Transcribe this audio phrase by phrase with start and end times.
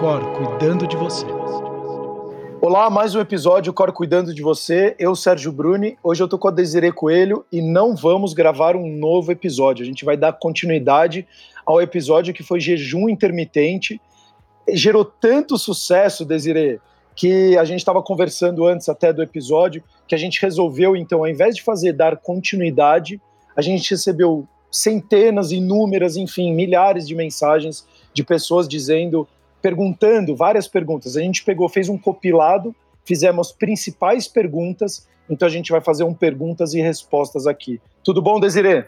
[0.00, 1.26] Cor cuidando de você.
[2.58, 4.96] Olá, mais um episódio Cor cuidando de você.
[4.98, 5.98] Eu, Sérgio Bruni.
[6.02, 9.82] Hoje eu tô com a Desiree Coelho e não vamos gravar um novo episódio.
[9.82, 11.28] A gente vai dar continuidade
[11.66, 14.00] ao episódio que foi jejum intermitente.
[14.72, 16.80] Gerou tanto sucesso, Desiree,
[17.14, 21.28] que a gente estava conversando antes até do episódio, que a gente resolveu, então, ao
[21.28, 23.20] invés de fazer dar continuidade,
[23.54, 29.28] a gente recebeu centenas, inúmeras, enfim, milhares de mensagens de pessoas dizendo
[29.60, 31.16] perguntando várias perguntas.
[31.16, 32.74] A gente pegou, fez um compilado,
[33.04, 37.80] fizemos principais perguntas, então a gente vai fazer um perguntas e respostas aqui.
[38.02, 38.86] Tudo bom, Desirê?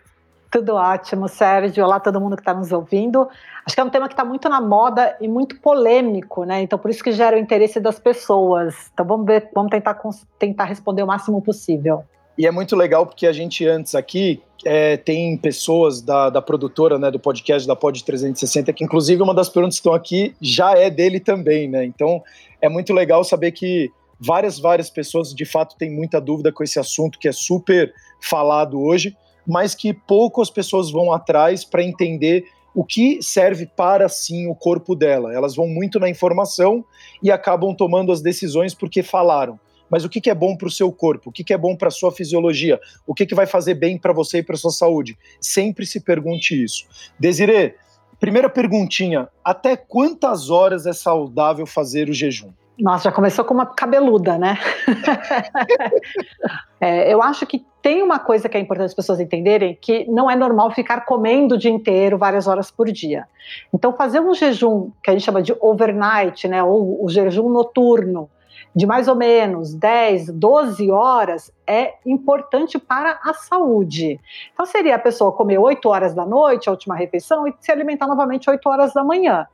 [0.51, 1.83] Tudo ótimo, Sérgio.
[1.83, 3.27] Olá, todo mundo que está nos ouvindo.
[3.65, 6.61] Acho que é um tema que está muito na moda e muito polêmico, né?
[6.61, 8.91] Então, por isso que gera o interesse das pessoas.
[8.93, 9.99] Então, vamos ver, vamos tentar,
[10.39, 12.05] tentar responder o máximo possível.
[12.37, 16.99] E é muito legal porque a gente antes aqui é, tem pessoas da, da produtora,
[16.99, 20.73] né, do podcast da Pod 360, que inclusive uma das perguntas que estão aqui já
[20.73, 21.85] é dele também, né?
[21.85, 22.23] Então
[22.61, 26.79] é muito legal saber que várias, várias pessoas de fato têm muita dúvida com esse
[26.79, 32.85] assunto que é super falado hoje, mas que poucas pessoas vão atrás para entender o
[32.85, 35.35] que serve para sim o corpo dela.
[35.35, 36.85] Elas vão muito na informação
[37.23, 39.59] e acabam tomando as decisões porque falaram
[39.93, 41.77] mas o que, que é bom para o seu corpo, o que, que é bom
[41.77, 44.71] para a sua fisiologia, o que, que vai fazer bem para você e para sua
[44.71, 45.19] saúde.
[45.39, 46.87] Sempre se pergunte isso.
[47.21, 47.77] Desirê,
[48.19, 52.49] primeira perguntinha: até quantas horas é saudável fazer o jejum?
[52.79, 54.59] Nossa, já começou com uma cabeluda, né?
[56.81, 60.31] é, eu acho que tem uma coisa que é importante as pessoas entenderem, que não
[60.31, 63.27] é normal ficar comendo o dia inteiro, várias horas por dia.
[63.75, 68.31] Então, fazer um jejum, que a gente chama de overnight, né, ou o jejum noturno,
[68.75, 74.21] de mais ou menos 10, 12 horas é importante para a saúde.
[74.53, 78.07] Então, seria a pessoa comer 8 horas da noite, a última refeição, e se alimentar
[78.07, 79.47] novamente 8 horas da manhã.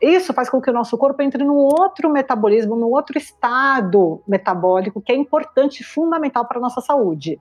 [0.00, 5.00] Isso faz com que o nosso corpo entre num outro metabolismo, num outro estado metabólico
[5.00, 7.40] que é importante e fundamental para a nossa saúde.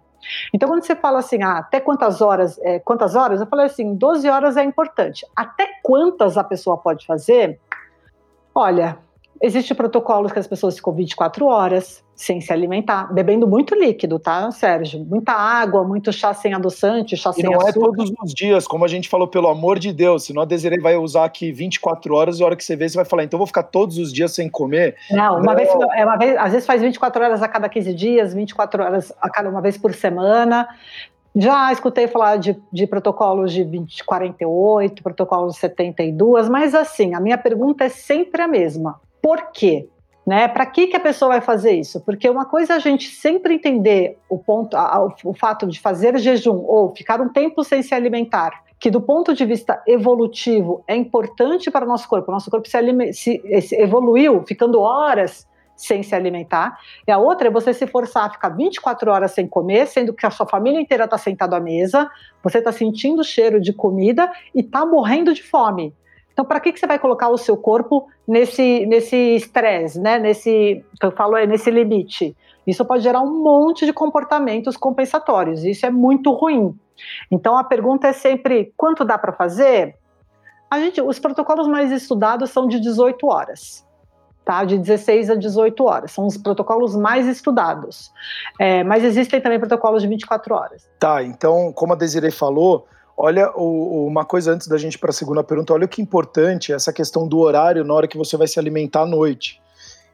[0.54, 3.42] Então, quando você fala assim, ah, até quantas horas, é, quantas horas?
[3.42, 5.26] Eu falei assim, 12 horas é importante.
[5.36, 7.60] Até quantas a pessoa pode fazer?
[8.54, 9.00] Olha,
[9.42, 14.52] Existem protocolos que as pessoas ficam 24 horas sem se alimentar, bebendo muito líquido, tá,
[14.52, 15.04] Sérgio?
[15.04, 17.80] Muita água, muito chá sem adoçante, chá e sem não é açúcar.
[17.80, 20.26] não é todos os dias, como a gente falou, pelo amor de Deus.
[20.26, 22.96] Senão a Desiree vai usar aqui 24 horas e a hora que você vê, você
[22.96, 24.96] vai falar, então vou ficar todos os dias sem comer.
[25.10, 25.56] Não, uma, não.
[25.56, 29.12] Vez, é uma vez, às vezes faz 24 horas a cada 15 dias, 24 horas
[29.20, 30.68] a cada uma vez por semana.
[31.36, 37.20] Já escutei falar de, de protocolos de 20, 48, protocolos de 72, mas assim, a
[37.20, 39.88] minha pergunta é sempre a mesma por quê?
[40.26, 40.48] Né?
[40.48, 42.00] Para que, que a pessoa vai fazer isso?
[42.02, 46.18] Porque uma coisa é a gente sempre entender o ponto, a, o fato de fazer
[46.20, 50.96] jejum ou ficar um tempo sem se alimentar, que do ponto de vista evolutivo é
[50.96, 52.30] importante para o nosso corpo.
[52.30, 55.48] O nosso corpo se, se, se evoluiu ficando horas
[55.82, 56.78] sem se alimentar.
[57.08, 60.26] E a outra é você se forçar a ficar 24 horas sem comer, sendo que
[60.26, 62.10] a sua família inteira está sentada à mesa,
[62.44, 65.94] você está sentindo o cheiro de comida e está morrendo de fome.
[66.34, 70.18] Então, para que, que você vai colocar o seu corpo nesse nesse estresse, né?
[70.18, 72.36] Nesse eu falo é nesse limite.
[72.66, 75.64] Isso pode gerar um monte de comportamentos compensatórios.
[75.64, 76.78] Isso é muito ruim.
[77.30, 79.96] Então, a pergunta é sempre quanto dá para fazer?
[80.70, 83.86] A gente, os protocolos mais estudados são de 18 horas.
[84.46, 86.12] Tá, de 16 a 18 horas.
[86.12, 88.12] São os protocolos mais estudados.
[88.60, 90.90] É, mas existem também protocolos de 24 horas.
[91.00, 92.88] Tá, então, como a Desiree falou,
[93.24, 96.74] Olha, o, uma coisa antes da gente para a segunda pergunta, olha o que importante
[96.74, 99.62] essa questão do horário na hora que você vai se alimentar à noite.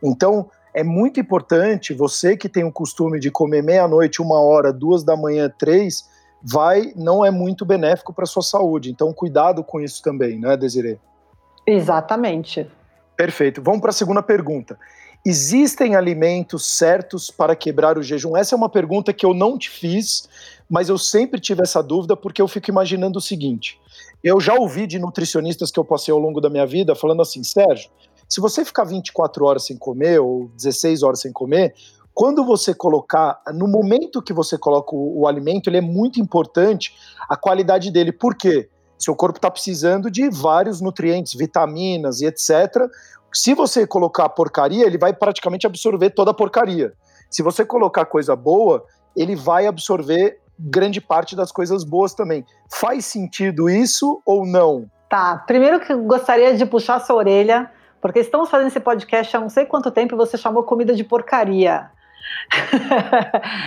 [0.03, 5.05] Então, é muito importante, você que tem o costume de comer meia-noite, uma hora, duas
[5.05, 6.03] da manhã, três,
[6.43, 8.91] vai, não é muito benéfico para sua saúde.
[8.91, 10.99] Então, cuidado com isso também, né, Desiree?
[11.65, 12.69] Exatamente.
[13.15, 13.61] Perfeito.
[13.61, 14.77] Vamos para a segunda pergunta.
[15.29, 18.37] Existem alimentos certos para quebrar o jejum?
[18.37, 20.29] Essa é uma pergunta que eu não te fiz,
[20.69, 23.77] mas eu sempre tive essa dúvida porque eu fico imaginando o seguinte:
[24.23, 27.43] eu já ouvi de nutricionistas que eu passei ao longo da minha vida falando assim,
[27.43, 27.89] Sérgio,
[28.29, 31.75] se você ficar 24 horas sem comer ou 16 horas sem comer,
[32.13, 36.95] quando você colocar, no momento que você coloca o, o alimento, ele é muito importante
[37.29, 38.13] a qualidade dele.
[38.13, 38.69] Por quê?
[38.97, 42.89] Seu corpo está precisando de vários nutrientes, vitaminas e etc.
[43.37, 46.93] Se você colocar porcaria, ele vai praticamente absorver toda a porcaria.
[47.29, 48.83] Se você colocar coisa boa,
[49.15, 52.43] ele vai absorver grande parte das coisas boas também.
[52.67, 54.89] Faz sentido isso ou não?
[55.07, 57.69] Tá, primeiro que eu gostaria de puxar sua orelha,
[58.01, 61.03] porque estamos fazendo esse podcast há não sei quanto tempo e você chamou comida de
[61.03, 61.91] porcaria.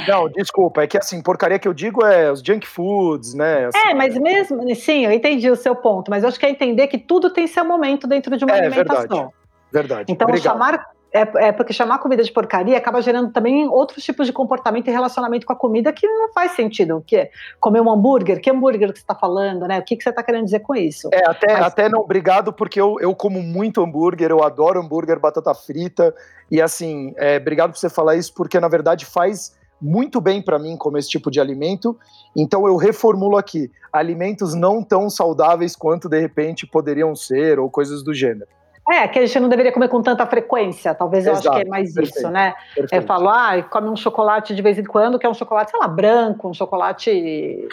[0.08, 3.66] Não, desculpa, é que assim, porcaria que eu digo é os junk foods, né?
[3.66, 6.50] Assim, é, mas mesmo, sim, eu entendi o seu ponto, mas eu acho que é
[6.50, 9.06] entender que tudo tem seu momento dentro de uma é, alimentação.
[9.06, 9.39] Verdade.
[9.72, 10.12] Verdade.
[10.12, 10.52] Então, Obrigado.
[10.52, 14.86] chamar é, é, porque chamar comida de porcaria acaba gerando também outros tipos de comportamento
[14.86, 16.98] e relacionamento com a comida que não faz sentido.
[16.98, 17.30] O que é?
[17.58, 18.40] Comer um hambúrguer?
[18.40, 19.80] Que hambúrguer que você está falando, né?
[19.80, 21.08] O que, que você está querendo dizer com isso?
[21.12, 21.66] É, até, Mas...
[21.66, 26.14] até não, obrigado, porque eu, eu como muito hambúrguer, eu adoro hambúrguer, batata frita.
[26.48, 30.58] E assim, é, obrigado por você falar isso, porque na verdade faz muito bem para
[30.58, 31.98] mim comer esse tipo de alimento.
[32.36, 38.04] Então eu reformulo aqui: alimentos não tão saudáveis quanto de repente poderiam ser, ou coisas
[38.04, 38.46] do gênero.
[38.90, 41.66] É, que a gente não deveria comer com tanta frequência, talvez eu Exato, acho que
[41.66, 42.54] é mais perfeito, isso, né?
[42.74, 42.92] Perfeito.
[42.92, 45.78] Eu falo, ah, come um chocolate de vez em quando, que é um chocolate, sei
[45.78, 47.68] lá, branco, um chocolate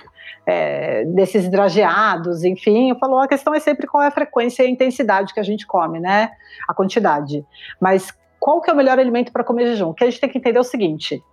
[0.46, 2.92] é, desses hidrageados, enfim.
[2.92, 5.44] Eu falo, a questão é sempre qual é a frequência e a intensidade que a
[5.44, 6.30] gente come, né?
[6.68, 7.44] A quantidade.
[7.82, 9.90] Mas qual que é o melhor alimento para comer jejum?
[9.90, 11.24] O que a gente tem que entender é o seguinte: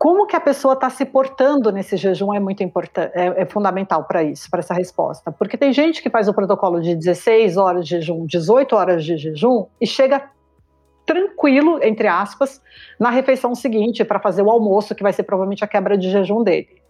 [0.00, 4.04] como que a pessoa está se portando nesse jejum é muito importante, é, é fundamental
[4.04, 5.30] para isso, para essa resposta.
[5.30, 9.18] Porque tem gente que faz o protocolo de 16 horas de jejum, 18 horas de
[9.18, 10.30] jejum e chega
[11.04, 12.62] tranquilo, entre aspas,
[12.98, 16.42] na refeição seguinte para fazer o almoço, que vai ser provavelmente a quebra de jejum
[16.42, 16.80] dele.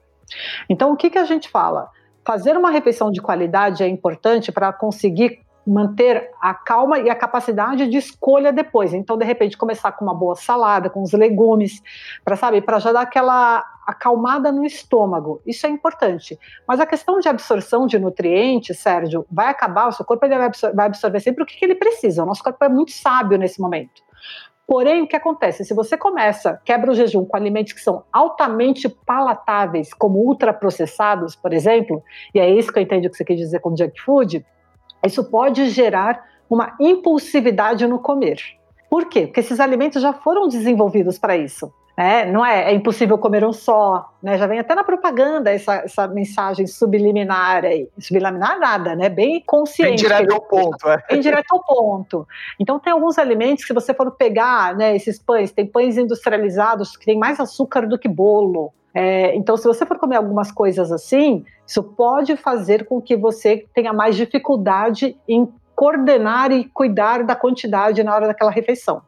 [0.68, 1.88] Então, o que, que a gente fala?
[2.24, 7.86] Fazer uma refeição de qualidade é importante para conseguir manter a calma e a capacidade
[7.86, 8.92] de escolha depois.
[8.94, 11.82] Então, de repente, começar com uma boa salada, com os legumes,
[12.24, 15.42] para saber, para já dar aquela acalmada no estômago.
[15.46, 16.38] Isso é importante.
[16.66, 20.46] Mas a questão de absorção de nutrientes, Sérgio, vai acabar, o seu corpo ele vai,
[20.46, 22.22] absorver, vai absorver sempre o que, que ele precisa.
[22.22, 24.02] O nosso corpo é muito sábio nesse momento.
[24.70, 25.64] Porém, o que acontece?
[25.64, 31.52] Se você começa, quebra o jejum com alimentos que são altamente palatáveis, como ultraprocessados, por
[31.52, 32.00] exemplo,
[32.32, 34.46] e é isso que eu entendo que você quer dizer com junk food,
[35.06, 38.40] isso pode gerar uma impulsividade no comer.
[38.90, 39.26] Por quê?
[39.26, 41.72] Porque esses alimentos já foram desenvolvidos para isso.
[41.96, 44.38] É, não é, é impossível comer um só, né?
[44.38, 47.88] Já vem até na propaganda essa, essa mensagem subliminar aí.
[47.98, 49.10] Subliminar nada, né?
[49.10, 49.90] Bem consciente.
[49.90, 51.04] Bem direto ao ponto, é.
[51.10, 52.26] Bem direto ao ponto.
[52.58, 56.96] Então tem alguns alimentos que se você for pegar, né, esses pães, tem pães industrializados
[56.96, 58.72] que tem mais açúcar do que bolo.
[58.94, 63.66] É, então, se você for comer algumas coisas assim, isso pode fazer com que você
[63.72, 69.02] tenha mais dificuldade em coordenar e cuidar da quantidade na hora daquela refeição.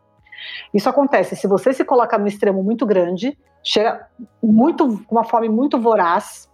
[0.72, 4.06] Isso acontece se você se coloca no extremo muito grande, chega
[4.42, 6.48] muito com uma fome muito voraz,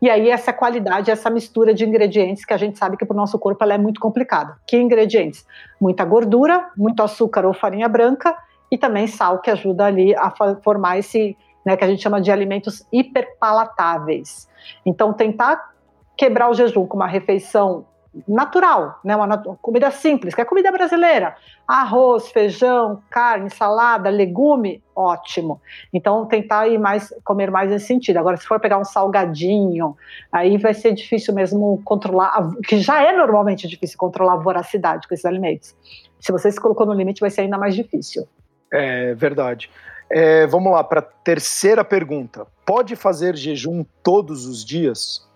[0.00, 3.16] e aí essa qualidade, essa mistura de ingredientes que a gente sabe que para o
[3.16, 4.56] nosso corpo ela é muito complicada.
[4.66, 5.46] Que ingredientes?
[5.80, 8.36] Muita gordura, muito açúcar ou farinha branca
[8.70, 10.32] e também sal que ajuda ali a
[10.62, 14.48] formar esse né, que a gente chama de alimentos hiperpalatáveis.
[14.84, 15.72] Então, tentar
[16.16, 17.86] quebrar o jejum com uma refeição
[18.28, 21.34] natural, né, uma comida simples, que é comida brasileira,
[21.66, 25.60] arroz, feijão, carne, salada, legume, ótimo.
[25.92, 28.18] Então tentar ir mais comer mais nesse sentido.
[28.18, 29.96] Agora se for pegar um salgadinho,
[30.30, 35.14] aí vai ser difícil mesmo controlar, que já é normalmente difícil controlar a voracidade com
[35.14, 35.74] esses alimentos.
[36.20, 38.28] Se você se colocou no limite, vai ser ainda mais difícil.
[38.72, 39.70] É verdade.
[40.10, 42.46] É, vamos lá para a terceira pergunta.
[42.64, 45.26] Pode fazer jejum todos os dias?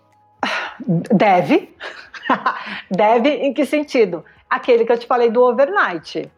[0.87, 1.75] Deve.
[2.89, 4.23] Deve em que sentido?
[4.49, 6.31] Aquele que eu te falei do overnight.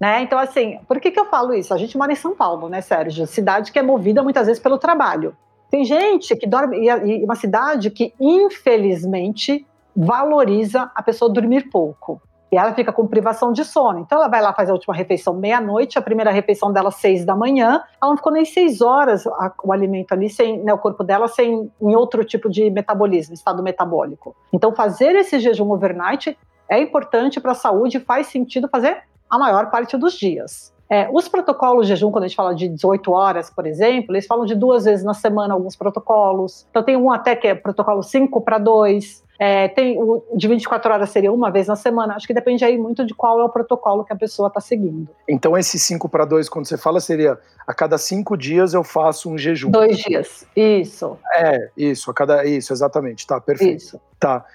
[0.00, 0.22] Né?
[0.22, 1.72] Então, assim, por que, que eu falo isso?
[1.72, 3.26] A gente mora em São Paulo, né, Sérgio?
[3.26, 5.36] Cidade que é movida muitas vezes pelo trabalho.
[5.70, 9.66] Tem gente que dorme, e uma cidade que, infelizmente,
[9.96, 12.20] valoriza a pessoa dormir pouco.
[12.54, 13.98] E ela fica com privação de sono.
[13.98, 17.34] Então ela vai lá fazer a última refeição meia-noite, a primeira refeição dela seis da
[17.34, 17.82] manhã.
[18.00, 21.26] Ela não ficou nem seis horas a, o alimento ali, sem, né, o corpo dela
[21.26, 24.36] sem em outro tipo de metabolismo, estado metabólico.
[24.52, 26.38] Então fazer esse jejum overnight
[26.70, 30.72] é importante para a saúde, faz sentido fazer a maior parte dos dias.
[30.88, 34.28] É, os protocolos de jejum, quando a gente fala de 18 horas, por exemplo, eles
[34.28, 36.68] falam de duas vezes na semana alguns protocolos.
[36.70, 40.90] Então tem um até que é protocolo 5 para 2, é, tem o de 24
[40.90, 42.14] horas seria uma vez na semana.
[42.14, 45.06] Acho que depende aí muito de qual é o protocolo que a pessoa está seguindo.
[45.28, 49.30] Então, esse 5 para 2, quando você fala, seria a cada cinco dias eu faço
[49.30, 49.70] um jejum.
[49.70, 51.18] Dois dias, isso.
[51.36, 52.46] É, isso, a cada.
[52.46, 53.26] Isso, exatamente.
[53.26, 53.76] Tá, perfeito.
[53.76, 54.00] Isso.
[54.18, 54.46] Tá.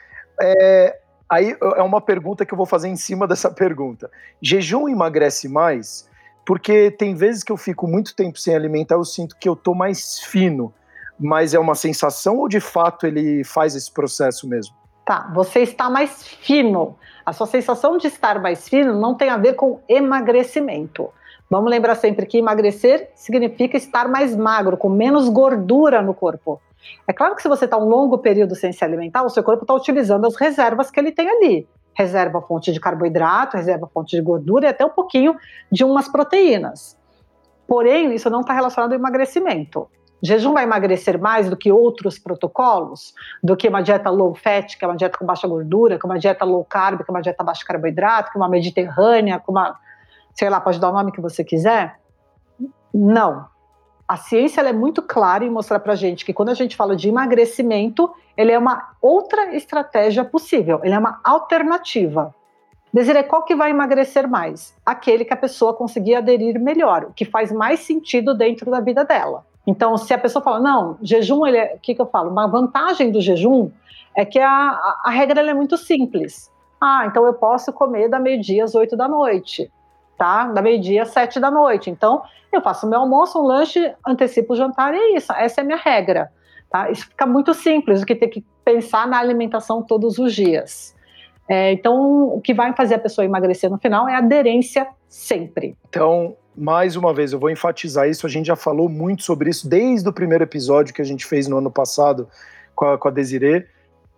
[0.41, 0.97] É,
[1.29, 4.09] aí é uma pergunta que eu vou fazer em cima dessa pergunta.
[4.41, 6.09] Jejum emagrece mais?
[6.43, 9.75] Porque tem vezes que eu fico muito tempo sem alimentar, eu sinto que eu tô
[9.75, 10.73] mais fino
[11.19, 14.78] mas é uma sensação ou de fato ele faz esse processo mesmo?
[15.09, 16.95] Tá, você está mais fino.
[17.25, 21.09] A sua sensação de estar mais fino não tem a ver com emagrecimento.
[21.49, 26.61] Vamos lembrar sempre que emagrecer significa estar mais magro, com menos gordura no corpo.
[27.07, 29.63] É claro que se você está um longo período sem se alimentar, o seu corpo
[29.63, 31.67] está utilizando as reservas que ele tem ali.
[31.95, 35.35] Reserva fonte de carboidrato, reserva fonte de gordura e até um pouquinho
[35.71, 36.95] de umas proteínas.
[37.67, 39.89] Porém, isso não está relacionado ao emagrecimento.
[40.21, 43.13] Jejum vai emagrecer mais do que outros protocolos?
[43.41, 46.19] Do que uma dieta low fat, que é uma dieta com baixa gordura, que uma
[46.19, 49.79] dieta low carb, que é uma dieta baixa carboidrato, que uma mediterrânea, com uma,
[50.33, 51.99] sei lá, pode dar o nome que você quiser?
[52.93, 53.47] Não.
[54.07, 57.07] A ciência é muito clara em mostrar para gente que quando a gente fala de
[57.07, 62.33] emagrecimento, ele é uma outra estratégia possível, ele é uma alternativa.
[62.91, 64.75] Desiree, qual que vai emagrecer mais?
[64.83, 69.05] Aquele que a pessoa conseguir aderir melhor, o que faz mais sentido dentro da vida
[69.05, 69.45] dela.
[69.67, 72.31] Então, se a pessoa fala, não, jejum, ele é, o que, que eu falo?
[72.31, 73.69] Uma vantagem do jejum
[74.15, 76.51] é que a, a, a regra é muito simples.
[76.81, 79.69] Ah, então eu posso comer da meio-dia às oito da noite,
[80.17, 80.45] tá?
[80.45, 81.89] Da meio-dia às sete da noite.
[81.89, 85.31] Então, eu faço meu almoço, um lanche, antecipo o jantar e é isso.
[85.33, 86.31] Essa é a minha regra,
[86.69, 86.89] tá?
[86.89, 90.95] Isso fica muito simples do que ter que pensar na alimentação todos os dias.
[91.47, 95.75] É, então, o que vai fazer a pessoa emagrecer no final é aderência sempre.
[95.89, 98.27] Então, mais uma vez, eu vou enfatizar isso.
[98.27, 101.47] A gente já falou muito sobre isso desde o primeiro episódio que a gente fez
[101.47, 102.27] no ano passado
[102.75, 103.13] com a, com a.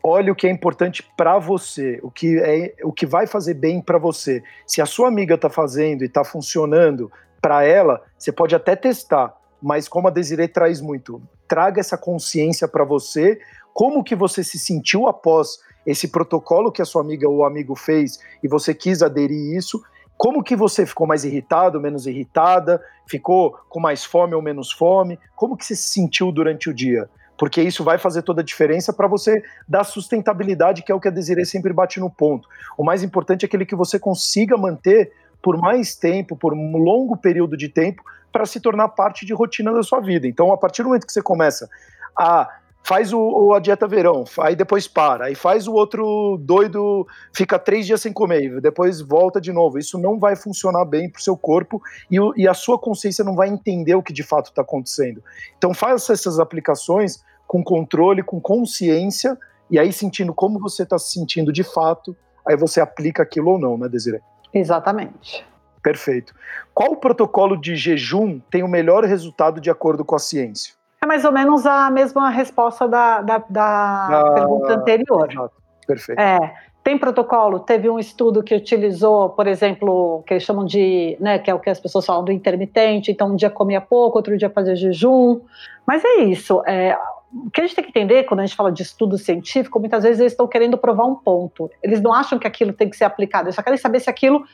[0.03, 3.79] Olha o que é importante para você, o que é o que vai fazer bem
[3.79, 4.43] para você.
[4.65, 9.35] Se a sua amiga está fazendo e está funcionando para ela, você pode até testar,
[9.61, 13.39] mas como a Desiree traz muito, traga essa consciência para você,
[13.73, 18.19] como que você se sentiu após esse protocolo que a sua amiga ou amigo fez
[18.43, 19.83] e você quis aderir isso,
[20.21, 25.17] como que você ficou mais irritado, menos irritada, ficou com mais fome ou menos fome,
[25.35, 27.09] como que você se sentiu durante o dia?
[27.35, 31.07] Porque isso vai fazer toda a diferença para você dar sustentabilidade, que é o que
[31.07, 32.47] a Desiree sempre bate no ponto.
[32.77, 35.11] O mais importante é aquele que você consiga manter
[35.41, 39.73] por mais tempo, por um longo período de tempo, para se tornar parte de rotina
[39.73, 40.27] da sua vida.
[40.27, 41.67] Então, a partir do momento que você começa
[42.15, 42.47] a
[42.83, 47.59] faz o, o, a dieta verão, aí depois para, aí faz o outro doido, fica
[47.59, 49.77] três dias sem comer, depois volta de novo.
[49.77, 53.23] Isso não vai funcionar bem para o seu corpo e, o, e, a sua consciência
[53.23, 55.23] não vai entender o que de fato está acontecendo.
[55.57, 59.37] Então faça essas aplicações com controle, com consciência,
[59.69, 62.15] e aí sentindo como você está se sentindo de fato,
[62.47, 64.21] aí você aplica aquilo ou não, né, Desiree?
[64.53, 65.45] Exatamente.
[65.81, 66.33] Perfeito.
[66.73, 70.80] Qual protocolo de jejum tem o melhor resultado de acordo com a ciência?
[71.11, 75.29] Mais ou menos a mesma resposta da, da, da ah, pergunta anterior.
[75.29, 75.53] Exato.
[75.85, 76.17] Perfeito.
[76.17, 81.37] É, tem protocolo, teve um estudo que utilizou, por exemplo, que eles chamam de, né,
[81.37, 84.37] que é o que as pessoas falam do intermitente, então um dia comia pouco, outro
[84.37, 85.41] dia fazia jejum,
[85.85, 86.97] mas é isso, é,
[87.33, 90.03] o que a gente tem que entender quando a gente fala de estudo científico, muitas
[90.03, 93.03] vezes eles estão querendo provar um ponto, eles não acham que aquilo tem que ser
[93.03, 94.45] aplicado, eles só querem saber se aquilo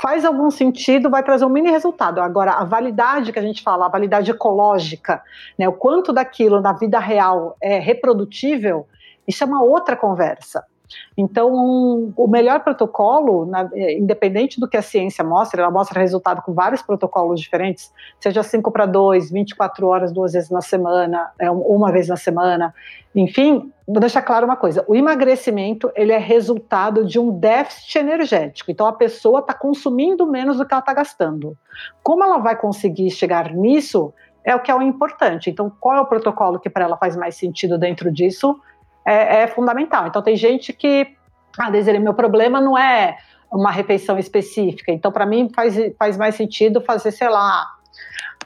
[0.00, 2.20] faz algum sentido, vai trazer um mini resultado.
[2.20, 5.22] Agora, a validade que a gente fala, a validade ecológica,
[5.58, 8.86] né, o quanto daquilo na vida real é reprodutível,
[9.28, 10.64] isso é uma outra conversa.
[11.16, 16.00] Então, um, o melhor protocolo, na, é, independente do que a ciência mostra, ela mostra
[16.00, 21.30] resultado com vários protocolos diferentes, seja 5 para 2, 24 horas, duas vezes na semana,
[21.38, 22.74] é, uma vez na semana,
[23.14, 28.70] enfim, vou deixar claro uma coisa: o emagrecimento ele é resultado de um déficit energético.
[28.70, 31.56] Então, a pessoa está consumindo menos do que ela está gastando.
[32.02, 34.12] Como ela vai conseguir chegar nisso?
[34.42, 35.50] É o que é o importante.
[35.50, 38.58] Então, qual é o protocolo que para ela faz mais sentido dentro disso?
[39.10, 40.06] É, é fundamental.
[40.06, 41.06] Então, tem gente que,
[41.58, 43.16] ah, Desiree, meu problema não é
[43.52, 44.92] uma refeição específica.
[44.92, 47.66] Então, para mim, faz, faz mais sentido fazer, sei lá,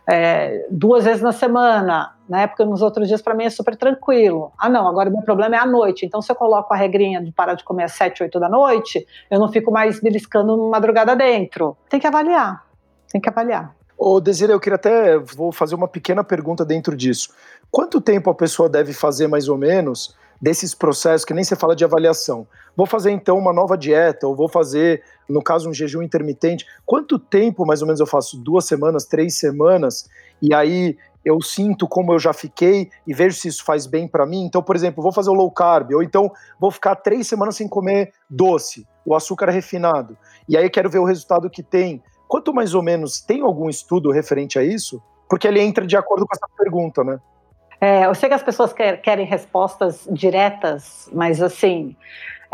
[0.06, 2.47] é, duas vezes na semana, né?
[2.47, 4.52] Porque nos outros dias para mim é super tranquilo.
[4.59, 6.06] Ah, não, agora o meu problema é a noite.
[6.06, 9.06] Então, se eu coloco a regrinha de parar de comer às sete, oito da noite,
[9.30, 11.76] eu não fico mais beliscando madrugada dentro.
[11.88, 12.64] Tem que avaliar.
[13.11, 13.75] Tem que avaliar.
[13.97, 17.30] Ô, Desiree, eu queria até vou fazer uma pequena pergunta dentro disso.
[17.71, 21.75] Quanto tempo a pessoa deve fazer mais ou menos desses processos, que nem você fala
[21.75, 22.47] de avaliação.
[22.76, 26.67] Vou fazer então uma nova dieta, ou vou fazer, no caso, um jejum intermitente.
[26.85, 28.37] Quanto tempo mais ou menos eu faço?
[28.37, 30.09] Duas semanas, três semanas?
[30.43, 34.26] E aí eu sinto como eu já fiquei e vejo se isso faz bem para
[34.26, 34.45] mim.
[34.45, 37.67] Então, por exemplo, vou fazer o low carb, ou então vou ficar três semanas sem
[37.67, 40.17] comer doce, o açúcar refinado.
[40.49, 42.03] E aí quero ver o resultado que tem.
[42.29, 45.03] Quanto mais ou menos tem algum estudo referente a isso?
[45.29, 47.19] Porque ele entra de acordo com essa pergunta, né?
[47.81, 51.97] É, eu sei que as pessoas quer, querem respostas diretas, mas assim,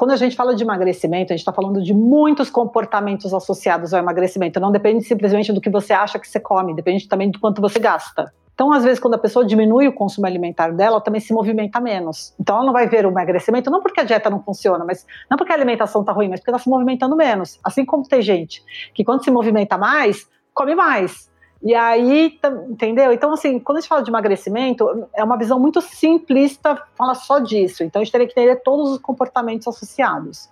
[0.00, 4.00] quando a gente fala de emagrecimento, a gente está falando de muitos comportamentos associados ao
[4.00, 4.58] emagrecimento.
[4.58, 7.78] Não depende simplesmente do que você acha que você come, depende também do quanto você
[7.78, 8.32] gasta.
[8.54, 11.80] Então, às vezes, quando a pessoa diminui o consumo alimentar dela, ela também se movimenta
[11.80, 12.34] menos.
[12.38, 15.38] Então, ela não vai ver o emagrecimento, não porque a dieta não funciona, mas não
[15.38, 17.58] porque a alimentação está ruim, mas porque ela está se movimentando menos.
[17.64, 18.62] Assim como tem gente
[18.92, 21.29] que, quando se movimenta mais, come mais.
[21.62, 22.38] E aí,
[22.70, 23.12] entendeu?
[23.12, 27.38] Então, assim, quando a gente fala de emagrecimento, é uma visão muito simplista falar só
[27.38, 27.84] disso.
[27.84, 30.48] Então, a gente teria que entender todos os comportamentos associados.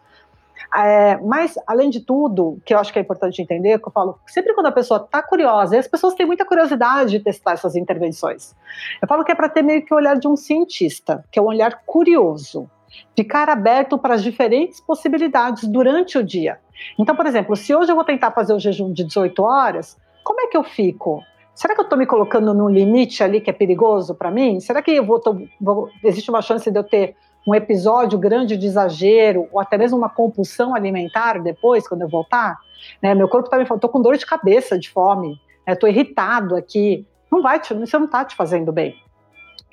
[0.75, 4.19] É, mas, além de tudo, que eu acho que é importante entender, que eu falo,
[4.27, 7.75] sempre quando a pessoa está curiosa, e as pessoas têm muita curiosidade de testar essas
[7.75, 8.55] intervenções,
[9.01, 11.43] eu falo que é para ter meio que o olhar de um cientista, que é
[11.43, 12.69] um olhar curioso,
[13.17, 16.59] ficar aberto para as diferentes possibilidades durante o dia.
[16.99, 19.97] Então, por exemplo, se hoje eu vou tentar fazer o jejum de 18 horas,
[20.29, 21.25] como é que eu fico?
[21.55, 24.61] Será que eu estou me colocando num limite ali que é perigoso para mim?
[24.61, 27.17] Será que eu vou, tô, vou, existe uma chance de eu ter
[27.47, 32.59] um episódio grande de exagero ou até mesmo uma compulsão alimentar depois, quando eu voltar?
[33.03, 35.95] Né, meu corpo está me falando, estou com dor de cabeça, de fome, estou né,
[35.95, 37.07] irritado aqui.
[37.33, 38.95] Não vai, te, você não está te fazendo bem.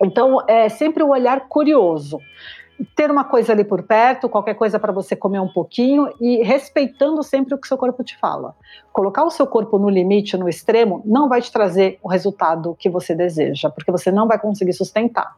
[0.02, 2.18] Então, é sempre o olhar curioso
[2.96, 7.24] ter uma coisa ali por perto, qualquer coisa para você comer um pouquinho e respeitando
[7.24, 8.56] sempre o que seu corpo te fala.
[8.92, 12.90] Colocar o seu corpo no limite, no extremo, não vai te trazer o resultado que
[12.90, 15.36] você deseja, porque você não vai conseguir sustentar.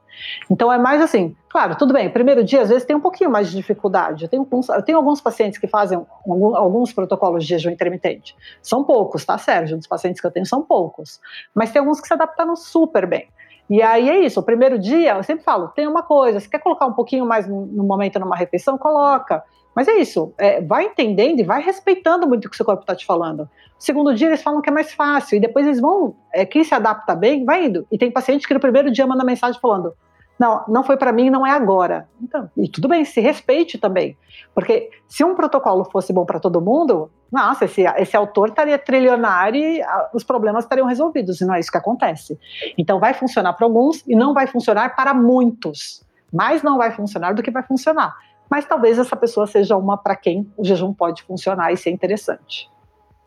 [0.49, 3.49] Então é mais assim, claro, tudo bem, primeiro dia às vezes tem um pouquinho mais
[3.49, 4.23] de dificuldade.
[4.23, 8.35] Eu tenho, alguns, eu tenho alguns pacientes que fazem alguns protocolos de jejum intermitente.
[8.61, 9.77] São poucos, tá, Sérgio?
[9.77, 11.19] Dos pacientes que eu tenho são poucos.
[11.53, 13.27] Mas tem alguns que se adaptaram super bem.
[13.69, 16.59] E aí é isso, o primeiro dia, eu sempre falo, tem uma coisa, você quer
[16.59, 19.43] colocar um pouquinho mais no, momento numa refeição, coloca.
[19.75, 22.81] Mas é isso, é, vai entendendo e vai respeitando muito o que o seu corpo
[22.81, 23.47] está te falando.
[23.77, 26.73] Segundo dia eles falam que é mais fácil, e depois eles vão, é, quem se
[26.73, 27.85] adapta bem, vai indo.
[27.91, 29.93] E tem paciente que no primeiro dia manda mensagem falando,
[30.39, 32.07] não, não foi para mim, não é agora.
[32.21, 34.17] Então, e tudo bem, se respeite também.
[34.53, 39.61] Porque se um protocolo fosse bom para todo mundo, nossa, esse, esse autor estaria trilionário
[39.61, 39.81] e
[40.13, 42.39] os problemas estariam resolvidos, e não é isso que acontece.
[42.77, 46.05] Então, vai funcionar para alguns e não vai funcionar para muitos.
[46.31, 48.15] Mais não vai funcionar do que vai funcionar.
[48.49, 52.69] Mas talvez essa pessoa seja uma para quem o jejum pode funcionar e ser interessante.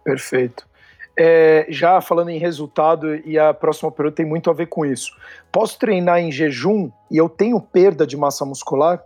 [0.02, 0.66] Perfeito.
[1.16, 5.14] É, já falando em resultado, e a próxima pergunta tem muito a ver com isso.
[5.52, 9.02] Posso treinar em jejum e eu tenho perda de massa muscular?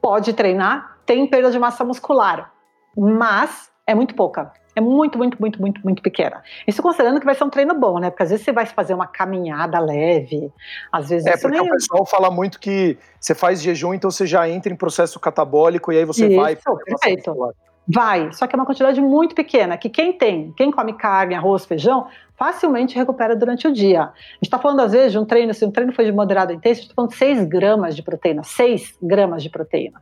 [0.00, 2.52] Pode treinar, tem perda de massa muscular,
[2.94, 4.52] mas é muito pouca.
[4.74, 6.42] É muito, muito, muito, muito, muito pequena.
[6.66, 8.08] Isso considerando que vai ser um treino bom, né?
[8.08, 10.50] Porque às vezes você vai fazer uma caminhada leve,
[10.90, 11.26] às vezes.
[11.26, 11.68] É, porque nem...
[11.68, 15.92] o pessoal fala muito que você faz jejum, então você já entra em processo catabólico
[15.92, 16.56] e aí você Isso, vai.
[16.56, 17.54] Perfeito.
[17.86, 21.66] Vai, só que é uma quantidade muito pequena, que quem tem, quem come carne, arroz,
[21.66, 24.02] feijão, facilmente recupera durante o dia.
[24.04, 26.52] A gente está falando, às vezes, de um treino, se um treino foi de moderado
[26.52, 30.00] intenso, a gente está falando de 6 gramas de proteína, 6 gramas de proteína.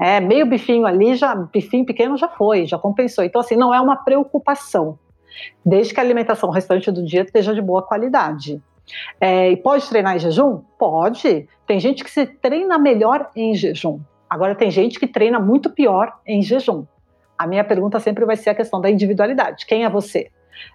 [0.00, 3.24] É, meio bifinho ali, já, bifinho pequeno já foi, já compensou.
[3.24, 4.98] Então, assim, não é uma preocupação,
[5.64, 8.60] desde que a alimentação restante do dia esteja de boa qualidade.
[9.20, 10.62] É, e pode treinar em jejum?
[10.78, 11.48] Pode.
[11.66, 14.00] Tem gente que se treina melhor em jejum.
[14.28, 16.84] Agora, tem gente que treina muito pior em jejum.
[17.38, 19.66] A minha pergunta sempre vai ser a questão da individualidade.
[19.66, 20.30] Quem é você?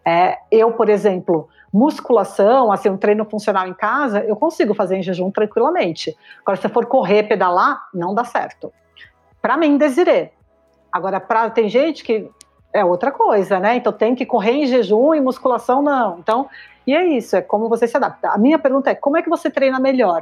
[0.06, 5.04] É, eu, por exemplo, musculação, assim, um treino funcional em casa, eu consigo fazer em
[5.04, 6.16] jejum tranquilamente.
[6.42, 8.72] Agora, se for correr, pedalar, não dá certo.
[9.42, 10.32] Para mim, desirê.
[10.92, 12.30] Agora, pra, tem gente que
[12.74, 13.76] é outra coisa, né?
[13.76, 16.20] Então tem que correr em jejum e musculação não.
[16.20, 16.50] Então,
[16.86, 18.30] e é isso, é como você se adapta.
[18.30, 20.22] A minha pergunta é como é que você treina melhor?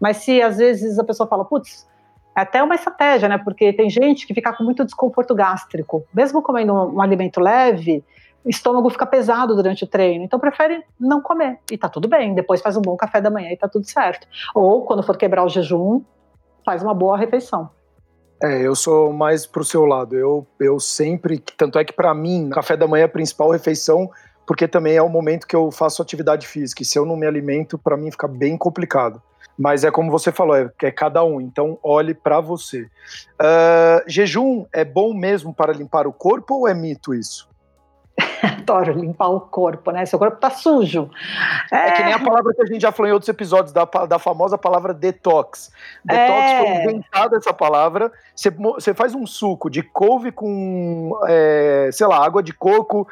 [0.00, 1.88] Mas se às vezes a pessoa fala, putz,
[2.36, 3.38] é até uma estratégia, né?
[3.38, 6.04] Porque tem gente que fica com muito desconforto gástrico.
[6.12, 8.02] Mesmo comendo um, um alimento leve,
[8.44, 10.24] o estômago fica pesado durante o treino.
[10.24, 11.58] Então prefere não comer.
[11.70, 12.34] E tá tudo bem.
[12.34, 14.26] Depois faz um bom café da manhã e tá tudo certo.
[14.54, 16.02] Ou quando for quebrar o jejum,
[16.64, 17.70] faz uma boa refeição.
[18.42, 20.16] É, eu sou mais pro seu lado.
[20.16, 24.10] Eu, eu sempre, tanto é que para mim, café da manhã é a principal refeição,
[24.44, 26.82] porque também é o momento que eu faço atividade física.
[26.82, 29.22] E se eu não me alimento, para mim fica bem complicado.
[29.56, 31.40] Mas é como você falou, é, é cada um.
[31.40, 32.82] Então olhe para você.
[33.40, 37.48] Uh, jejum é bom mesmo para limpar o corpo ou é mito isso?
[38.62, 40.06] Adoro limpar o corpo, né?
[40.06, 41.10] Seu corpo tá sujo.
[41.70, 41.88] É...
[41.88, 41.92] é...
[41.92, 44.56] que nem a palavra que a gente já falou em outros episódios, da, da famosa
[44.56, 45.70] palavra detox.
[46.04, 46.58] Detox é...
[46.58, 48.12] foi inventada essa palavra.
[48.34, 53.06] Você, você faz um suco de couve com, é, sei lá, água de coco,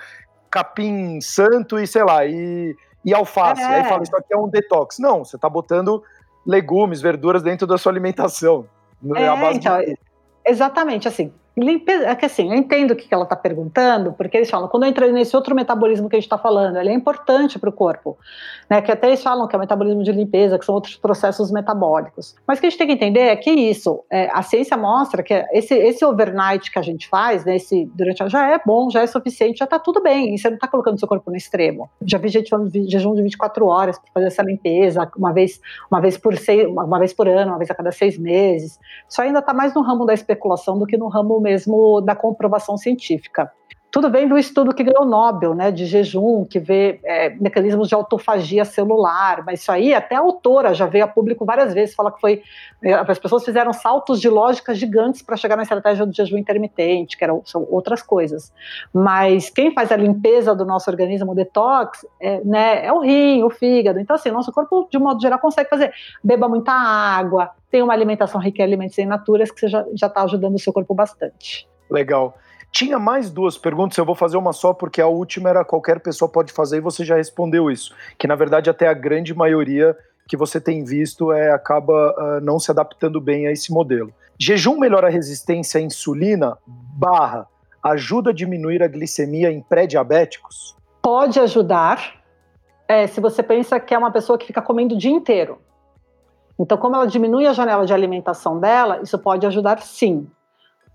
[0.50, 3.62] capim santo e sei lá, e, e alface.
[3.62, 4.98] Aí fala, isso aqui é um detox.
[4.98, 6.02] Não, você tá botando
[6.46, 8.66] legumes, verduras dentro da sua alimentação.
[9.14, 9.78] É, é então,
[10.44, 14.48] exatamente, assim, Limpeza, é que assim, eu entendo o que ela está perguntando, porque eles
[14.48, 17.58] falam, quando eu entrei nesse outro metabolismo que a gente está falando, ele é importante
[17.58, 18.16] para o corpo,
[18.68, 18.80] né?
[18.80, 22.36] Que até eles falam que é o metabolismo de limpeza, que são outros processos metabólicos.
[22.46, 25.24] Mas o que a gente tem que entender é que isso, é, a ciência mostra
[25.24, 28.88] que esse, esse overnight que a gente faz, né, esse, durante a, já é bom,
[28.88, 31.36] já é suficiente, já está tudo bem, e você não está colocando seu corpo no
[31.36, 31.90] extremo.
[32.04, 35.60] Já vi gente falando de jejum de 24 horas para fazer essa limpeza, uma vez,
[35.90, 38.78] uma vez por seis, uma vez por ano, uma vez a cada seis meses.
[39.08, 42.76] Isso ainda está mais no ramo da especulação do que no ramo mesmo da comprovação
[42.76, 43.50] científica.
[43.90, 47.94] Tudo vem do estudo que ganhou Nobel, né, de jejum, que vê é, mecanismos de
[47.94, 52.12] autofagia celular, mas isso aí até a autora já veio a público várias vezes, fala
[52.12, 52.42] que foi,
[52.83, 57.16] é, as pessoas fizeram saltos de lógica gigantes para chegar na estratégia do jejum intermitente,
[57.16, 58.53] que eram, são outras coisas,
[58.94, 63.42] mas quem faz a limpeza do nosso organismo, o detox, é, né, é o rim,
[63.42, 67.50] o fígado, então assim, nosso corpo de um modo geral consegue fazer, beba muita água,
[67.70, 70.72] tem uma alimentação rica em alimentos em naturas que você já está ajudando o seu
[70.72, 71.68] corpo bastante.
[71.90, 72.37] Legal.
[72.72, 76.30] Tinha mais duas perguntas, eu vou fazer uma só, porque a última era qualquer pessoa
[76.30, 77.94] pode fazer e você já respondeu isso.
[78.18, 79.96] Que na verdade até a grande maioria
[80.28, 84.12] que você tem visto é, acaba uh, não se adaptando bem a esse modelo.
[84.38, 87.48] Jejum melhora a resistência à insulina, barra,
[87.83, 90.76] ajuda a diminuir a glicemia em pré-diabéticos?
[91.02, 92.22] Pode ajudar,
[92.87, 95.59] é, se você pensa que é uma pessoa que fica comendo o dia inteiro.
[96.59, 100.28] Então, como ela diminui a janela de alimentação dela, isso pode ajudar sim.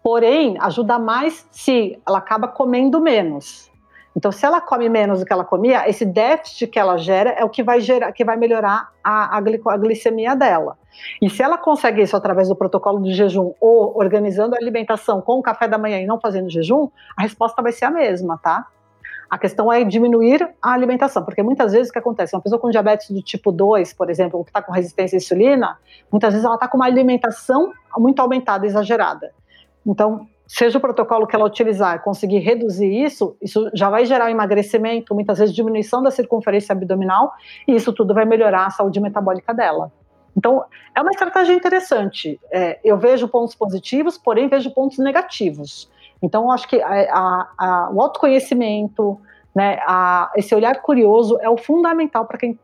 [0.06, 3.72] Porém, ajuda mais se ela acaba comendo menos.
[4.16, 7.44] Então, se ela come menos do que ela comia, esse déficit que ela gera é
[7.44, 10.78] o que vai gerar, que vai melhorar a, a, a glicemia dela.
[11.20, 15.40] E se ela consegue isso através do protocolo de jejum ou organizando a alimentação com
[15.40, 16.88] o café da manhã e não fazendo jejum,
[17.18, 18.68] a resposta vai ser a mesma, tá?
[19.28, 22.36] A questão é diminuir a alimentação, porque muitas vezes o que acontece?
[22.36, 25.80] Uma pessoa com diabetes do tipo 2, por exemplo, que está com resistência à insulina,
[26.12, 29.34] muitas vezes ela está com uma alimentação muito aumentada, exagerada.
[29.86, 35.14] Então, seja o protocolo que ela utilizar, conseguir reduzir isso, isso já vai gerar emagrecimento,
[35.14, 37.34] muitas vezes diminuição da circunferência abdominal,
[37.68, 39.92] e isso tudo vai melhorar a saúde metabólica dela.
[40.38, 42.40] Então, é uma estratégia interessante.
[42.52, 45.90] É, eu vejo pontos positivos, porém vejo pontos negativos.
[46.22, 49.20] Então, acho que a, a, a, o autoconhecimento,
[49.56, 49.80] né,
[50.36, 52.60] esse olhar curioso é o fundamental para quem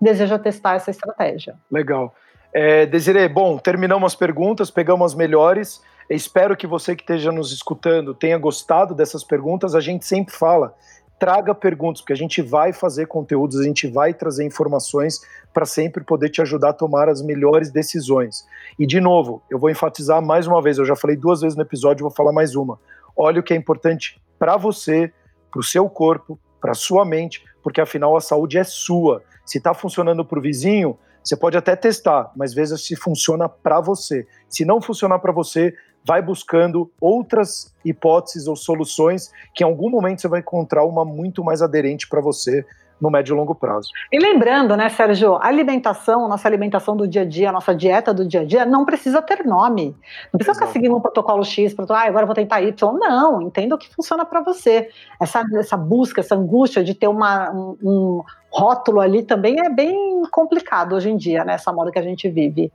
[0.00, 1.56] deseja testar essa estratégia.
[1.70, 2.14] Legal.
[2.58, 5.82] É, bom, terminamos as perguntas, pegamos as melhores.
[6.08, 9.74] Espero que você que esteja nos escutando tenha gostado dessas perguntas.
[9.74, 10.74] A gente sempre fala,
[11.18, 15.20] traga perguntas, porque a gente vai fazer conteúdos, a gente vai trazer informações
[15.52, 18.46] para sempre poder te ajudar a tomar as melhores decisões.
[18.78, 21.62] E de novo, eu vou enfatizar mais uma vez, eu já falei duas vezes no
[21.62, 22.80] episódio, vou falar mais uma.
[23.14, 25.12] Olha o que é importante para você,
[25.50, 29.22] para o seu corpo, para sua mente, porque afinal a saúde é sua.
[29.44, 33.80] Se está funcionando para o vizinho, você pode até testar, mas veja se funciona para
[33.80, 34.24] você.
[34.48, 40.20] Se não funcionar para você, vai buscando outras hipóteses ou soluções que em algum momento
[40.20, 42.64] você vai encontrar uma muito mais aderente para você
[43.00, 43.88] no médio e longo prazo.
[44.12, 48.12] E lembrando, né, Sérgio, a alimentação, nossa alimentação do dia a dia, a nossa dieta
[48.12, 49.94] do dia a dia, não precisa ter nome.
[50.32, 50.58] Não precisa Exato.
[50.58, 52.98] ficar seguindo um protocolo X, protocolo, ah, agora eu vou tentar Y.
[52.98, 54.88] Não, entenda o que funciona para você.
[55.20, 60.22] Essa, essa busca, essa angústia de ter uma, um, um rótulo ali também é bem
[60.30, 62.72] complicado hoje em dia, nessa né, moda que a gente vive.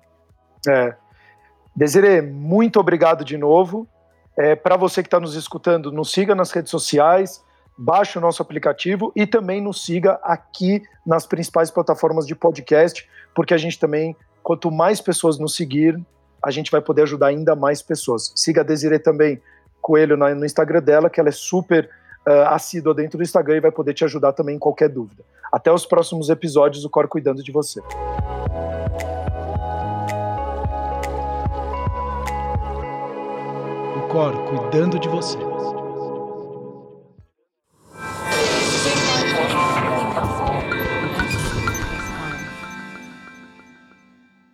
[0.67, 0.95] É,
[1.75, 3.87] Desirê, muito obrigado de novo.
[4.37, 7.43] É, Para você que está nos escutando, nos siga nas redes sociais,
[7.77, 13.53] baixe o nosso aplicativo e também nos siga aqui nas principais plataformas de podcast, porque
[13.53, 15.99] a gente também, quanto mais pessoas nos seguir,
[16.43, 18.33] a gente vai poder ajudar ainda mais pessoas.
[18.35, 19.41] Siga a Desirê também,
[19.81, 21.89] Coelho, no Instagram dela, que ela é super
[22.27, 25.23] uh, assídua dentro do Instagram e vai poder te ajudar também em qualquer dúvida.
[25.51, 27.81] Até os próximos episódios, o Cor cuidando de você.
[34.11, 35.50] Cor cuidando de você.